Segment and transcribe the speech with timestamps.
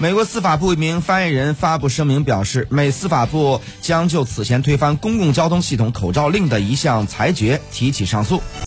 [0.00, 8.40] 美国司法部一名发言人发布声明表示美司法部将就此前推翻公共交通系统口罩令的一项裁决提起上诉。